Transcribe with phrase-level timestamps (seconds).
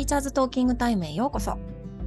[0.00, 1.58] ティーチャーズトーキングタイムへようこそ。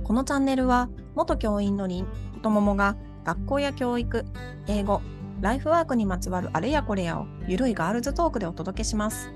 [0.03, 2.07] このチャンネルは、元教員のりん
[2.41, 4.25] とももが、学校や教育、
[4.67, 5.03] 英語、
[5.41, 9.29] ライフワークにまつわるあれやこれやを、ゆるいガールズトークでお届けします。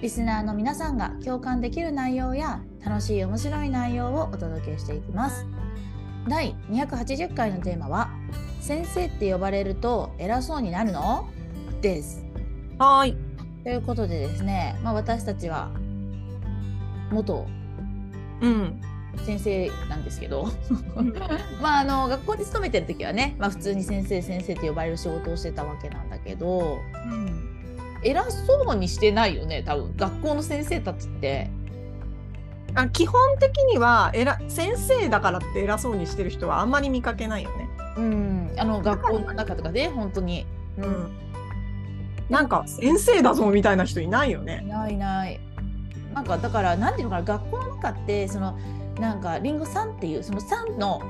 [0.00, 5.44] リスナーの皆さんが共感できる内容や楽しい面白い内容をお届けしていきます。
[6.28, 8.10] 第280回のテーマは
[8.62, 11.26] 「先生って呼ばれると偉そうになるの?」
[11.82, 12.24] です。
[12.78, 13.16] はーい。
[13.64, 15.72] ということでですね、まあ、私たちは
[17.10, 17.48] 元
[18.40, 18.80] うん。
[19.24, 20.48] 先生なんですけど
[21.60, 26.78] まああの学校に勤めてる時はね、まあ、普通に先生先生って呼ばれる仕事をしてたわけなんだけど
[28.04, 31.50] 偉そうにしてないよね多分学校の先生たちって。
[32.74, 37.68] あ基本的にはえら先生だからって偉そうにしてる人はあんまり見かけないよね。
[37.96, 41.10] うん、あの学校の中とかで本当に、ううん。
[42.28, 44.64] なんか先生だぞみたいな人いないよいね。
[44.68, 45.40] ないいない
[46.18, 48.58] なんかだからなんていうのかな学校の中ってその
[48.98, 51.00] なんかりんごさんっていうそのさんの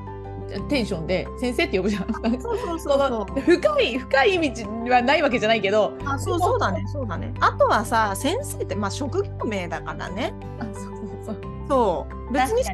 [0.69, 2.41] テンションで先生って呼ぶじゃん。
[2.41, 5.95] そうそうそ の深い深い意味はないわけじゃないけど。
[6.05, 7.33] あそうそうだねそうだね。
[7.41, 10.34] あとはさ先生ってまあ職業名だからね。
[10.61, 10.92] あそうそう
[11.25, 11.36] そう。
[11.69, 12.33] そう。
[12.33, 12.64] 別に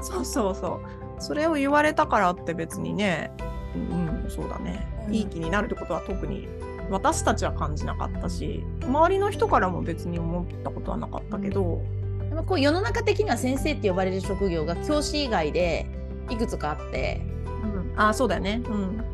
[0.00, 0.54] そうそう。
[0.54, 0.80] そう
[1.20, 3.30] それを言われたからって別にね。
[3.76, 5.14] うんそうだね、うん。
[5.14, 6.48] いい気になるってことは特に
[6.90, 11.82] 私たちは感じなかったし周りの人からも別に思ったことはなかったけど、
[12.28, 15.86] でもこう世の中的には先生って呼ばれる職業が教師以外で
[16.28, 17.22] いくつかあって
[17.64, 19.04] うん、あそうだよね、うん、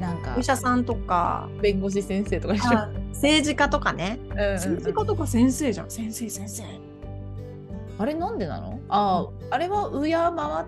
[0.00, 2.54] なんかお医者さんとか弁護士先生とか
[3.12, 4.54] 政治家とかね、うんうんうん。
[4.54, 5.90] 政治家とか先生じゃん。
[5.90, 6.62] 先生先生。
[7.98, 8.80] あれなんでなの？
[8.88, 10.66] あ、あれは敬わ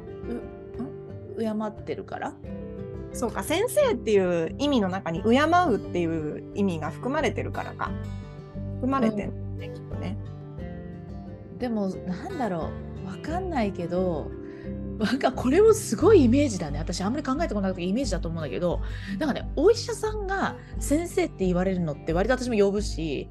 [1.36, 2.34] う敬ってるから？
[3.14, 7.90] そうか先生っていう意味の中に敬うっていう意味が含まれてるからか。
[8.74, 10.18] 含まれてるね、きっとね。
[11.58, 12.70] でもなんだろ
[13.04, 13.06] う。
[13.06, 14.30] わかんないけど
[14.98, 16.78] なんかこれもすごいイメージだね。
[16.78, 18.80] 私あんまり考えてこなくてイメージだと思うんだけど
[19.18, 23.28] なんかねお医者さんが先生って言われるのって割と私も呼ぶし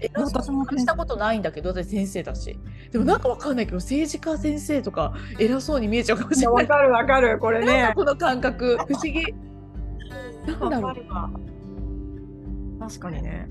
[0.00, 2.58] え私も感じたことないんだけど私先生だし。
[2.90, 6.54] でもなんかわかんないけど政治家先生とか偉そうに見えちゃうかもしれない。
[6.54, 8.76] わかるわかるこれなんだねこの感覚。
[8.86, 9.22] 不思議。
[10.46, 10.94] なんだろう。
[12.80, 13.48] 確かにね。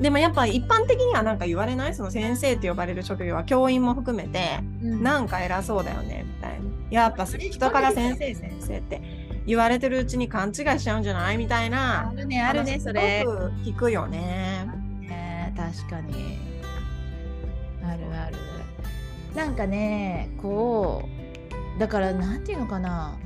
[0.00, 1.94] でもやっぱ一般的にはなんか言われない？
[1.94, 5.02] その先生って呼ばれる職業は教員も含めてうん。
[5.02, 9.00] なんか偉そうだよねみたいなやっぱ人から先生先生って
[9.46, 12.08] 言われてるうちに勘違いしちゃうんじゃないみたいな。
[12.08, 13.24] あるねあるね話それ。
[13.64, 14.66] 聞くよね。
[15.00, 16.38] ね確かに。
[17.84, 18.36] あるある。
[19.34, 21.08] なんかねこ
[21.76, 23.16] うだからなんていうのかな。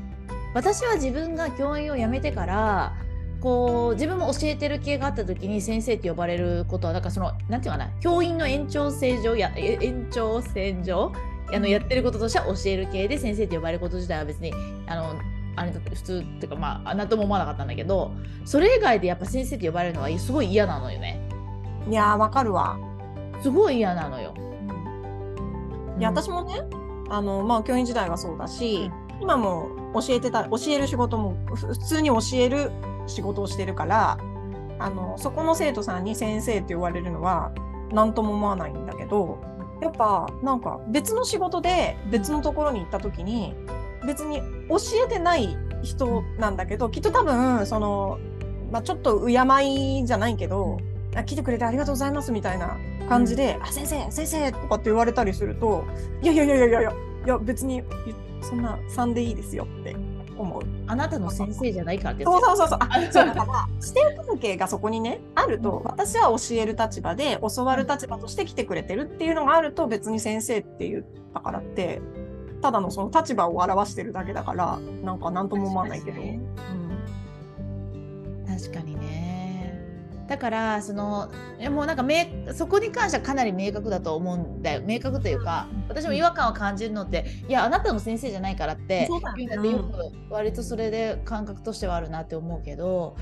[0.53, 2.97] 私は自分が教員を辞めてから
[3.41, 7.91] こう自分も教えてる系があった時に先生って呼ばれることはだからそのなんていうのかな。
[8.01, 11.13] 教員の延長線上やえ延長線上
[11.53, 14.53] あのやってることとしては教える系で先生って呼ばれること自体は別に
[14.87, 15.21] あの
[15.57, 18.13] あれだ普通っていうかまああなとも思わなかったんだけど
[18.45, 21.21] それ以外でやっぱ先生って呼ばれるのはすごい嫌なのよね。
[21.89, 22.79] いやーわかるわ。
[23.43, 24.35] すごい嫌なのよ。
[25.99, 26.17] いやうん。
[26.17, 26.63] 私もね
[27.09, 28.91] あのまあ教員時代はそうだし、
[29.21, 32.71] 今も教えてた教える仕事もふ普通に教える
[33.07, 34.19] 仕事をしてるから
[34.79, 37.53] あのそこの生徒さんに先生って言われるのは
[37.93, 39.39] 何とも思わないんだけど
[39.81, 43.55] やっぱなんか別の仕事で別のところに行った時に
[44.07, 44.77] 別に教
[45.07, 48.19] えてない人なんだけどきっと多分その、
[48.71, 49.33] まあ、ちょっと敬
[50.01, 50.79] いじゃないけど、
[51.15, 52.77] あ来てくれてありがとうございますみたいな
[53.09, 55.85] 感じで「あ先生先生」とかって言われたりすると
[56.23, 56.93] 「いやいやいやいやいやいや
[57.27, 57.83] いや別に
[58.41, 59.97] そんな3でいいですよ」って
[60.43, 60.63] 思う。
[60.87, 62.79] あなたの先生じゃないからってそうそうそうそう。
[62.81, 72.01] あ そうだから師弟関係がそこにねあると、私は教える立場で教わる立場として来てくれてるっていうのがあると別に先生って言ったからって
[72.61, 76.21] ただのその立場を表してるだけだからなんか何とも思わないけど。
[76.21, 76.41] 確かにう
[78.47, 79.40] ん確かにね。
[80.31, 81.29] だからその
[81.59, 82.25] いやもうなんか明
[82.55, 84.83] そこに関してはかなり明確だと思うんだよ。
[84.87, 89.47] 明確というか私も違和感を感じるのっていやあなたの先生じゃないからってそうだよね。
[89.47, 93.17] 言うんだってよく割とそれで感覚としてはあるなって思うけど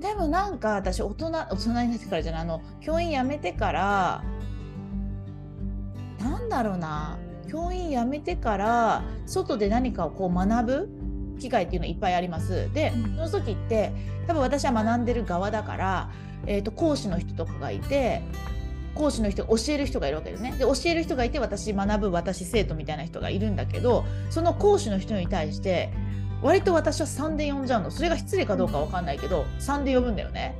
[0.00, 4.24] でもなんか私大人大人になってからじゃないあの教員辞めてから
[6.18, 7.18] なんだろうな。
[7.48, 11.03] 教員辞めてから外で何かをこう学ぶ
[11.38, 12.72] 機会っていうのいっぱいあります。
[12.72, 13.92] で、うんその時って
[14.26, 16.10] 多分私は学んでる側だから、
[16.46, 18.22] えー、と講師の人とかがいて
[18.94, 20.52] 講師の人教える人がいるわけですね。
[20.52, 25.90] で教える人がいて私学ぶ私生徒みたいな人がいるんだけどその講師の人に対して
[26.42, 30.56] 割と私は3で呼んじゃうのそれが失礼かどうかわかんないけど3で呼ぶんだよね。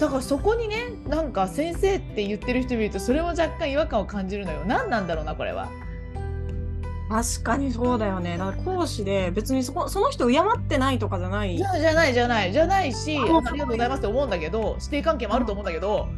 [0.00, 5.68] だからそこにねなんか先生って言ってる人見るとそれも若干違和感を感じるのよ何なんだろうなこれは
[7.10, 8.38] 確かにそうだよね。
[8.38, 11.56] だから講師で別にそこその人敬ってないとかじゃない。
[11.56, 16.08] じゃじゃないじゃないじゃないしあありがとうございますって思うんだけど師弟関係もあると思うんだけど。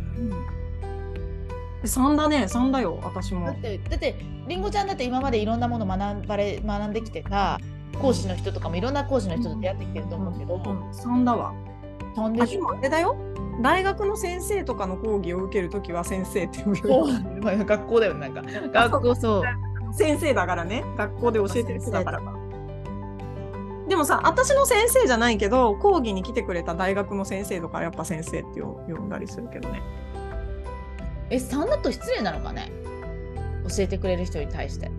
[1.82, 3.56] 3だね、3だよ、私だもっ。
[3.56, 4.14] てだって
[4.46, 7.58] りんごちゃんだって今までいろんなもの学ばれ学んできてた
[8.00, 11.52] 講師の人とかもいろんな講師の人と出会ってきてると思うけど、うん、3だわ。
[12.12, 12.70] あ、飛んでしょ？
[12.70, 13.16] あれだよ。
[13.62, 16.76] 大学の先生とかの講義を受けるときは先生って呼ぶ
[17.64, 18.42] 学校だよなんか。
[18.42, 19.42] 学校そう
[19.92, 20.84] 先生だからね。
[20.96, 22.20] 学校で教えてる人だから。
[23.88, 29.82] でもさ、私の先生じゃないけど、講義に来てくれた大学の先生とかやっぱ先生って呼呼んだりするけどね。
[31.30, 32.70] え3だと失礼なのかね？
[33.68, 34.90] 教えてくれる人に対して。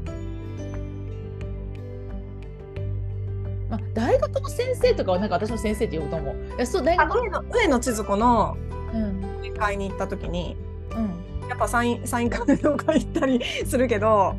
[3.69, 6.35] まあ、大学の先生とかはなんか私も先生って呼ぶと思う。
[6.55, 8.55] いやそう大あ学上野上野千鶴子の
[8.93, 10.55] うん面会に行った時に、
[10.91, 14.35] うんやっぱサインサイン会とか行ったりするけど、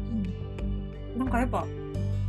[1.16, 1.64] なんかやっぱ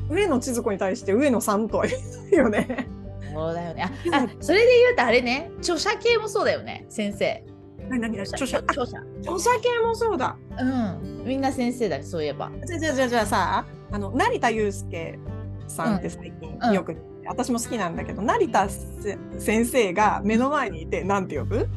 [0.10, 1.98] 上野千鶴子に対して上野さんとは言
[2.32, 2.88] うよね。
[3.34, 3.92] そうだよね。
[4.14, 7.44] ああそれで言うとあれね著者系もそうだよね先生。
[7.90, 8.22] 何何何？
[8.22, 8.98] 著者あ著者。
[9.22, 10.38] 著者系もそうだ。
[10.60, 12.52] うんみんな先生だねそういえば。
[12.66, 15.20] じゃあじゃあじゃあじゃあさあの成田悠輔
[15.68, 16.96] さんって最近うんよく、
[17.26, 21.68] 私も好きなんだけど成田せ先生が目の前にいてなんて呼ぶ？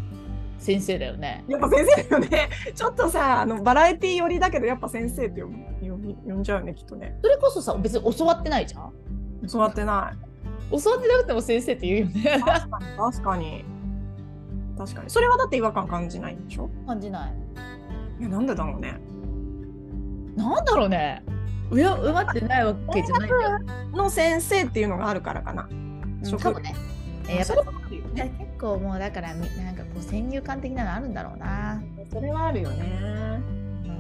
[0.59, 1.45] 先生だよね。
[1.49, 2.49] やっぱ先生だよね。
[2.75, 5.57] ちょっとさあのバラエティー寄りだけどやっぱ先生って呼ぶ
[6.27, 7.17] 呼んじゃうよねきっとね。
[7.23, 8.93] それこそさ別に教わってないじゃん？
[9.51, 10.79] 教わってない。
[10.83, 12.43] 教わってなくても先生って言うよね。
[12.45, 13.65] 確かに確かに。
[14.77, 15.11] 確かに。
[15.11, 16.69] それはだって違和感感じないんでしょ？
[16.87, 17.33] 感じない。
[18.21, 18.99] いやなんでだろうね。
[20.37, 21.23] なんだろうね。
[21.71, 23.59] うやうまってないわけじゃないんだよ。
[23.93, 25.69] の先生っていうのがあるからかな。
[25.71, 26.75] うんかもね。
[27.29, 27.55] えやっぱそ
[27.91, 28.35] れはあるよいやね。
[28.39, 31.83] 結構もうだからみなんかこう先入観的なのあるんだろうな。
[32.13, 33.41] それはあるよね。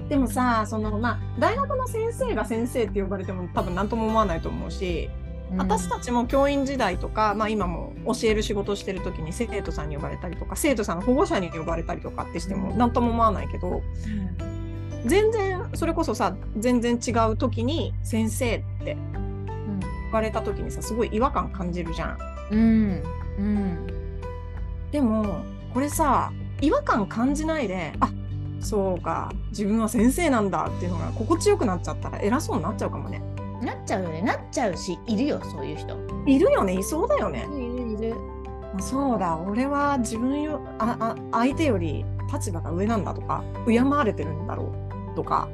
[0.08, 13.82] でもさ、そのまあ大学の先生が先生って呼ばれても多分何とも思わないと思うし、うん私たちも教員時代とか、まあ今も教える仕事をしてる時に生徒さんに呼ばれたりとか、生徒さんの保護者に呼ばれたりとかってしても何とも思わないけど、
[15.06, 22.18] 全然それこそさ、全然違う時に先生って言われた時にさ、すごい違和感感じるじゃん。
[22.50, 23.02] うん
[23.38, 23.86] うん
[24.90, 25.42] でも
[25.74, 28.10] これさ違和感感じないであ
[28.60, 33.22] そうか自分は先生なんだっていうのが心地よくなっちゃったら偉そうになっちゃうかもね
[33.60, 33.66] うん。
[33.66, 34.22] なっちゃうよね。
[34.22, 35.96] なっちゃうしいるよそういう人。
[36.26, 38.14] いるよねいそうだよねいるいる。
[38.80, 44.72] そうだ俺は自分よああ相手より立場が上なんだとか敬われてるんだろ
[45.12, 45.48] うとか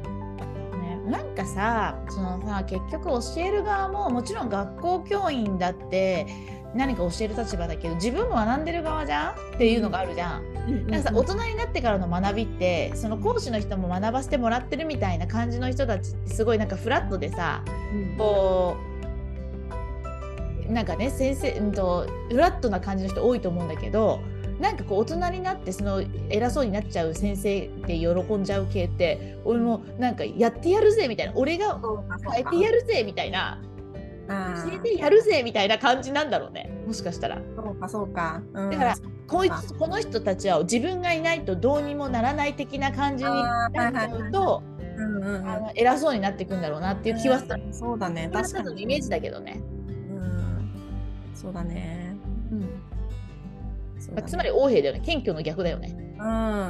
[0.73, 6.27] ね、なんかさそのさ結局教える側ももちろん学校教員だって
[6.75, 10.55] 何か教える立場だけど自分も学んでる側じゃんっていうのがあるじゃん。
[10.89, 17.63] なんかさ大人になってからの学びってその講師の人も学ばせてもらってるみたいな感じの人たちってすごいなんかフラットでさ
[18.17, 18.77] こ
[20.69, 24.21] うなんかね先生、うんと、フラットな感じの人多いと思うんだけど
[24.59, 31.81] なんかこう大人になってその偉そうになっちゃう先生で喜んじゃう系って俺もなんかやってやるぜみたいな俺が
[32.31, 33.74] 変えかてやるぜみたいなあ
[34.29, 34.35] 教
[34.75, 36.71] えてやるぜみたいな感じなんだろうね。
[36.87, 37.39] もしかしたら。
[37.57, 38.71] そうかそうか、うん。
[38.71, 44.63] だからこいつこの人たちは自分がいないとどうにもならない的な感じになっちゃうと
[44.97, 45.49] うんうんうん。
[45.49, 47.63] あの偉そうになっていくんだろうなっていう気はする。
[47.73, 48.83] そうだね確確かに。
[48.83, 49.61] イメージだけどね。
[49.89, 50.73] うん。
[51.35, 52.17] そうだね。
[52.51, 52.61] うん。
[52.61, 52.67] ね
[54.15, 55.01] まあ、つまり王兵だよね。
[55.01, 55.97] 謙虚の逆だよね。
[56.19, 56.23] う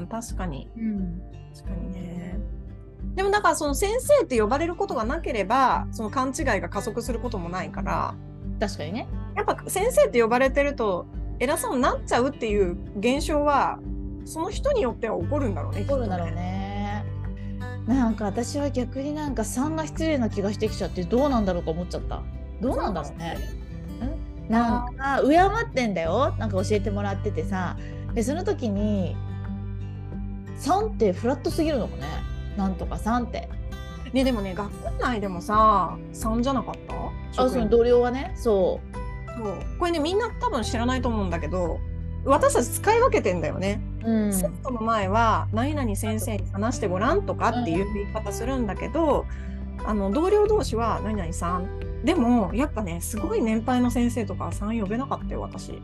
[0.03, 0.71] ん確かに。
[0.77, 1.23] うん。
[1.55, 2.24] 確かにね。
[3.15, 8.15] でもだからその先生って呼ばれることがなければその勘違いが加速することもないから
[8.61, 9.09] 確かにね。
[9.37, 11.07] やっぱ先生って呼ばれてると
[11.39, 13.79] 偉そうになっちゃうっていう現象は
[14.25, 15.83] その人によっては起こるんだろうね。
[15.83, 17.05] 起こるんだろうきっね。
[17.87, 22.23] なんか私は逆になんか3が失礼な気がしてきちゃってどうなんだろうか思っちゃった。
[22.61, 23.37] どうなんだろうね。
[24.49, 25.95] んなんか敬ってん？
[25.95, 27.77] だよなんか教えてもらっててさ
[28.15, 29.17] でその時に
[30.59, 32.03] 3ってフラットすぎるのかね
[32.57, 33.49] なんとか3って。
[33.49, 34.11] とね。
[34.13, 36.75] ねでもね学校内でもさ3じゃなかっ
[37.35, 37.43] た？
[37.45, 38.81] あその同僚はねそ
[39.37, 41.81] そうこれねみんな多分知らないと思うんだけど
[42.25, 43.81] 私たち使い分けてんだよね。
[44.05, 44.11] う。
[44.11, 44.33] うん。
[44.33, 49.27] セットの前は「何々先生に話してごらん」とかっていう言い方するんだけど、
[49.85, 51.69] あの同僚同士は「何々さん」
[52.05, 55.83] でもやっぱねすごい年配の先生とかは3呼べなかったよ私。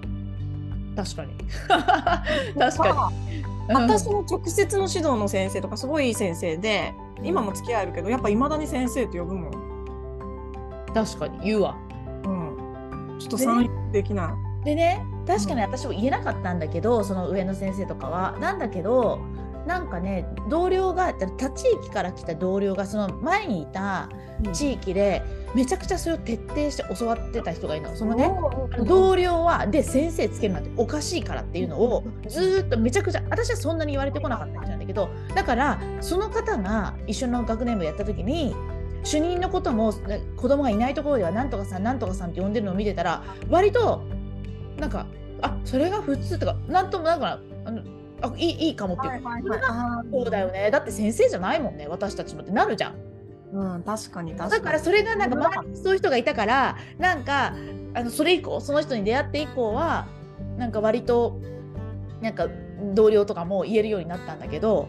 [0.97, 1.35] 確かに。
[1.69, 3.45] 確かに。
[3.71, 10.91] うん私の直接の指導の先生とかすごいいい先生で今も付き合えるけどやっぱいまだに先生って呼ぶもん。
[10.93, 11.77] 確かに言うわ。
[12.25, 14.65] うん、ちょっと3できない。
[14.65, 18.37] でね確かに私も言えなかったんだけど、その上の先生とかは。
[18.41, 19.21] なんだけど
[19.67, 24.09] なんかね同僚が他地域から来た同僚がその前にいた
[24.53, 25.23] 地域で
[25.55, 27.97] めちゃくちゃそれを徹底して教わってた人がいるの。
[27.97, 28.31] そのね
[28.87, 38.55] 同僚はで先生つけるなんておかしいからっていうのをずーっとめちゃくちゃ私はそんなに言われてこなかったんだけどだからその方が一緒の学年部やった時に
[39.03, 44.03] 主任のこともね子供がいないところではなんとかさんなんとかさんって呼んでるのを見てたら割と
[44.79, 45.07] なんか
[45.43, 47.83] あそれが普通とかなんともなんかあの
[48.23, 53.10] あいいいいかもっていうか、はいはいうだよねだって先生じゃないもんね私たちもってなるじゃん。
[53.53, 54.51] うん、確かに確かに。
[54.51, 57.55] だからそれがなんかうん周りにそういう人がいたからなんか
[57.95, 60.07] あのそれ以降その人に出会って以降は
[60.57, 61.41] なんか割と
[62.21, 62.49] なんか
[62.95, 64.89] 同僚とかも言えるようになったんだけど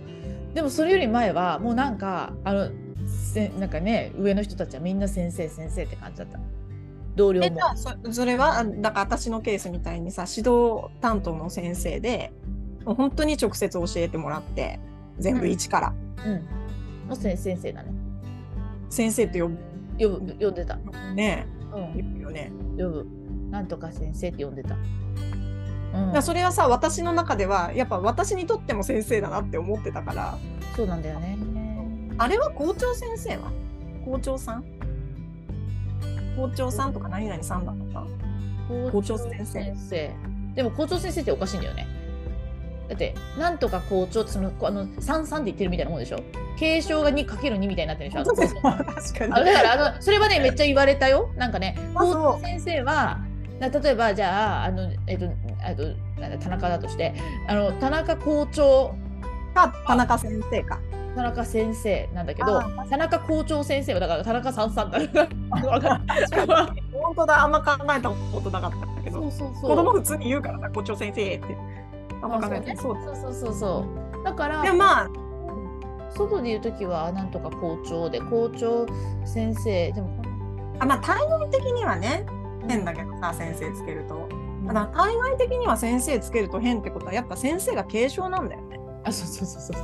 [0.53, 2.69] でもそれより前はもうなんかあの
[3.07, 6.39] せなんかね上の人たちはみんな先生先生って感じだった。
[7.15, 7.47] 同僚も。
[7.47, 12.31] えじゃあそそれはあだから私のケースみたいにさ指導担当の先生で
[12.85, 14.79] 本当に直接教えてもらって
[15.19, 15.93] 全部一から、
[16.25, 16.35] うん。
[17.07, 17.91] もう先先生だね
[18.91, 19.57] 先生って呼ぶ
[19.99, 20.77] 呼ぶ呼んでた。
[21.15, 21.93] ねうん。
[21.93, 22.21] 呼ぶ。
[22.21, 22.51] よね。
[22.77, 23.07] 呼ぶ。
[23.49, 24.77] なんとか先生って呼んでた、
[26.13, 26.21] うん。
[26.21, 30.37] それはさ私の中ではやっぱ私にとっても先生だなって思ってたから。
[30.75, 31.37] そうなんだよね。
[32.17, 33.51] あれは校長先生は？
[34.05, 34.63] 校長さん？
[36.37, 38.05] 校長さんとか何々さんだった？
[38.91, 39.45] 校長先
[39.75, 40.15] 生。
[40.55, 41.87] でも校長先生っておかしいんだよね
[42.91, 46.19] だってなんとか校長ってそのこあの33で言ってるみたいなもんでしょ？
[46.57, 48.25] 継承が 2×2 みたいになってるでしょ
[48.61, 48.73] 確
[49.31, 49.45] かに。
[49.45, 51.29] だからあのそれはねめっちゃ言われたよ。
[51.37, 53.19] なんかね校長先生は
[53.61, 55.25] な例えばじゃああのえっと
[55.63, 55.83] あと
[56.43, 57.13] 田中だとして
[57.47, 58.93] あの田中校長
[59.55, 60.77] か田中先生か。
[61.15, 64.97] 田中先生なんだけどあ田中校長先生はだから田中さんさんだ
[65.67, 66.01] わかる
[66.93, 69.19] 本当だあんま考えたことなかったけど。
[69.21, 69.69] そうそうそう。
[69.71, 71.57] 子供普通に言うからさ校長先生って
[72.21, 72.77] あんま考えてない。
[72.77, 73.85] そうそうそうそうそ
[74.21, 74.23] う。
[74.23, 75.09] だからまあ
[76.15, 78.85] 外で言う時はなんとか校長で校長
[79.25, 80.21] 先生でも
[80.79, 82.25] あまあ対外的にはね
[82.67, 84.29] 変だけどさ先生つけると。
[84.67, 88.79] ただ対外的には先生つけると変ってことはやっぱ先生が継承なんだよね。
[89.03, 89.75] あそうそうそうそう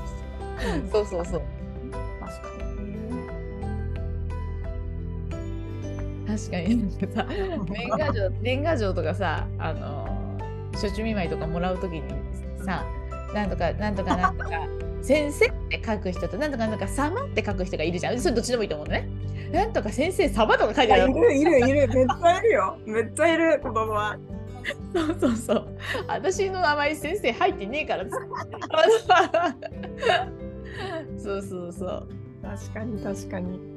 [0.91, 1.05] そう。
[1.05, 2.47] そうそう確か
[6.27, 6.77] 確かに。
[6.77, 7.25] なんかさ
[7.69, 10.07] 年賀状年賀状とかさあの
[10.73, 12.03] 初中見舞いとかもらうときに
[12.67, 12.85] さ
[13.33, 14.49] なんとかなんとかなんとか。
[14.99, 18.19] 先生って書く人となんとかなんとか様って書く人がいるじゃん。
[18.19, 19.07] それどっちでもいいと思うのね。
[19.53, 21.11] なんとか先生様とか書いてある。
[21.11, 21.87] いるいるいる。
[21.87, 22.77] めっちゃいるよ。
[22.85, 24.17] めっちゃいる子供は。
[24.93, 25.67] そうそうそう。
[26.07, 28.03] 私の名前先生入ってねえから
[31.17, 32.05] そうそうそう。
[32.41, 33.76] 確かに確かに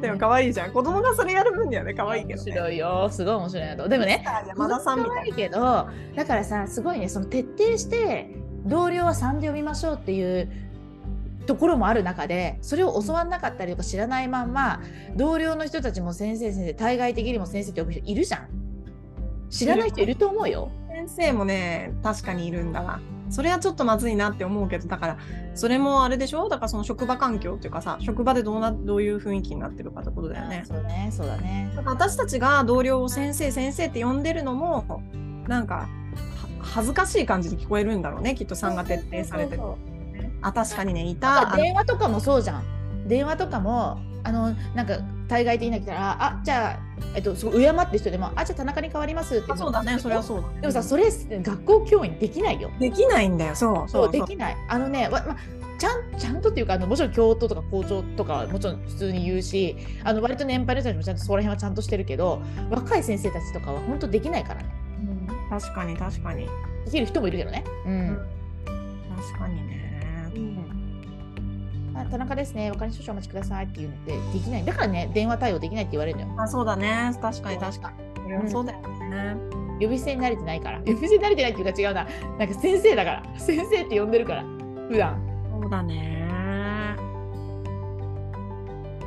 [0.00, 0.72] でも可愛いじゃん。
[0.72, 2.52] 子供がそれやる分にはね可愛いけどね。
[2.52, 3.08] 面白いよ。
[3.10, 10.50] すごい面白いなとでもね山田さんみたい可愛いけどだからさすごいねその徹底して同僚は3で呼びましょうっていう
[11.46, 14.80] ところもある中でそれを教わんなかったりとか知らないまんま
[15.16, 18.48] 同僚の人たちも先生先生対外的にも先生って呼ぶ人いるじゃん。
[19.50, 20.70] 知らない人いると思うよ。
[20.88, 25.18] 先生もね確かにいるんだなそれはちょっとまずいなって思うけどだから
[25.54, 26.48] それもあれでしょ？
[26.48, 30.64] だからその職場環境っていうかさ職場でどうなどういう雰囲気になってるかってことだよね。
[30.66, 31.72] そうねそうだね。
[31.76, 35.02] だから私たちが同僚を先生先生って呼んでるのも
[35.48, 35.88] なんかは
[36.60, 39.62] 恥ずかしい感じに聞こえるんだろうねきっと3が徹底されてる
[40.42, 43.08] あ確かにねいだた電話とかもそうじゃん。
[43.08, 44.98] 電話とかもあのなんか
[45.30, 46.78] 対外的な来たらあじゃあ、
[47.14, 49.96] えっと、すごい敬ってる人でもあじゃあ田中に変わりますってあそうだね。
[49.96, 52.68] それはそうだでもさそれ学校教員できないよ。
[52.80, 53.54] できないんだよ。
[53.54, 54.08] そうそそう。
[54.08, 54.56] うできない。
[54.68, 55.36] あのねわま
[55.78, 64.68] ちゃんちゃんとっていうかあのもちろん教頭とか校長とかはもちろん普通に言うしあの割と年配の人たちもちゃんとそこら辺はちゃんとしてるけど若い先生たちとかは本当できないからね。
[65.00, 65.60] うん。
[65.60, 66.48] 確かに確かに。
[66.86, 67.64] できる人もいるけどね。
[67.86, 68.18] うん、
[69.16, 69.89] 確かにね
[72.00, 74.64] あ田中ですね、お金少々お待ちくださいって言うのってできない。
[74.64, 76.40] だからね、電話対応できないって言われるのよ。
[76.40, 79.36] あそうだね確かに確かにそれはそうだよね
[79.80, 80.78] 呼び捨てに慣れてないから。
[80.80, 82.06] 呼び捨てに慣れてないっていうか違うな。
[82.38, 83.22] なんか先生だから。
[83.38, 84.44] 先生って呼んでるから。
[84.88, 85.20] 普段。
[85.60, 86.28] そうだね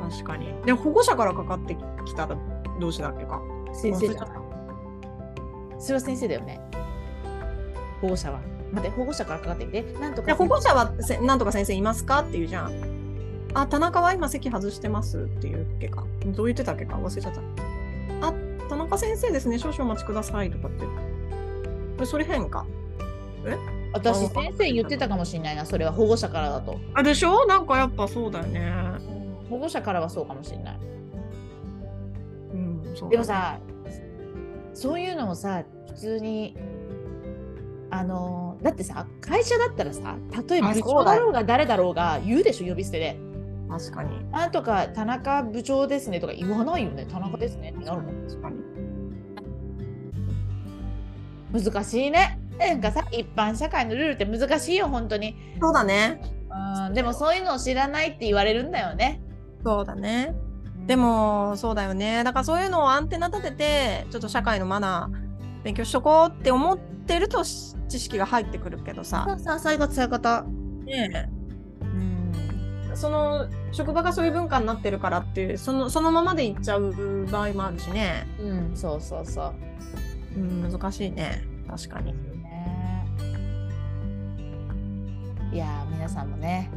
[0.00, 1.74] 確かにで保護者からかかって
[2.04, 2.36] きたら
[2.78, 3.40] どうしだっけか
[3.72, 6.60] 先生だ忘れちゃったそれは先生だよね。
[8.00, 8.40] 保護者は。
[8.74, 9.82] 待って、保護者からかかってきて。
[10.00, 10.26] なんとか。
[10.26, 12.72] で保護者はせなんとか先生いますかって言うじゃん。
[13.54, 16.04] あ、田中は今席外してますって言うっけか。
[16.26, 16.96] どう言ってたっけか？
[16.96, 17.40] 忘れちゃった。
[18.26, 18.32] あ、
[18.68, 19.58] 田中先生ですね。
[19.58, 20.70] 少々お待ちくださいとかっ
[21.98, 22.06] て。
[22.06, 22.66] それ変か？
[23.92, 25.64] 私、先生言ってたかもしれないな。
[25.64, 26.80] それは保護者からだと。
[26.94, 27.46] あ、でしょ？
[27.46, 28.72] なんかやっぱそうだよね。
[29.48, 30.78] 保護者からはそうかもしれない。
[32.54, 33.60] うん、そうだねでも、さ、
[34.72, 35.62] そういうのもさ、
[35.94, 36.56] 通に
[37.90, 40.16] あのだってさ会社だったらさ
[40.48, 43.18] 例えば部長だろうが誰だろうが言うでしょ呼び捨てで。
[43.68, 44.30] 確かに。
[44.30, 48.56] なんとか田中部長ですねとか言わないよね田中ですねってなるもん確かに。
[51.52, 56.22] 難しいねなんかさ一般社会のルールって難しいよ本当にそうだね。
[56.86, 59.20] うんでもそういうのを知らないって言われるんだよね
[59.62, 60.34] そうだね。
[60.86, 62.22] でも、そうだよね。
[62.24, 65.23] だからそういうのをアンテナ立てて、ちょっと社会のマナー
[65.64, 69.38] 勉強しとこうって思ってるとし知識が入ってくるけどそさう。
[69.38, 71.30] そうそういうことそういうことね
[71.82, 72.32] うん
[72.92, 78.26] えその職場がそういう文化になってるからってそのそのままでいっちゃう場合もあるしね。
[78.38, 79.54] うんそうそうそう
[80.36, 81.44] うん、難しいね。
[81.68, 82.12] 確かに。
[82.42, 83.06] ね
[85.52, 86.70] いやー皆さんもね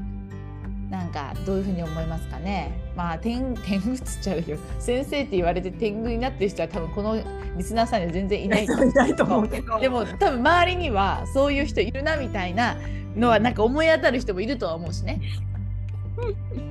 [1.07, 2.71] なんかどういうふうに思いますかね。
[2.95, 4.57] まあ天 天狗っつっちゃうよ。
[4.79, 7.15] 先生って言われて天狗になってる人は多分この
[7.55, 9.79] リスナーさんには全然いないいないと思うけど。
[9.79, 12.75] でも多分周りにはそういう人いるなみたいな
[13.15, 15.21] のはなんか思い当たる人もいるとは思うしね。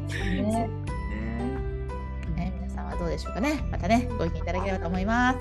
[0.07, 0.43] ね。
[0.43, 0.69] ね。
[2.37, 2.53] ね。
[2.61, 3.61] 皆さんはどうでしょうかね。
[3.71, 5.39] またねご意見いただければと思います。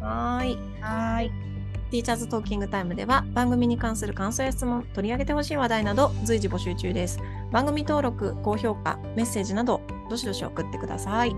[0.00, 0.58] はーい。
[0.80, 1.55] はーい
[1.90, 7.20] ティーチャーズトーキングタイムでは番組に関する感想や質問、取り上げてほしい話題など随時募集中です。
[7.52, 11.34] 番組登録、高評価、メッセージなどどしどし送ってください。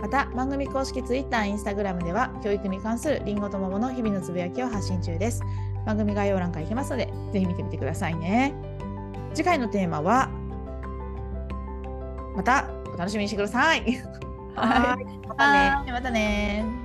[0.00, 5.42] また番組公式 Twitter、Instagram では教育に関するりんごと桃の日々のつぶやきを発信中です。
[5.86, 8.54] 番組概要欄から行けますのでぜひ見てみてくださいね。
[9.34, 10.28] 次回のテーマは
[12.34, 14.02] またお楽しみにしてください。
[14.54, 15.18] はーい。
[15.28, 15.58] またね。
[15.70, 16.81] はいまたね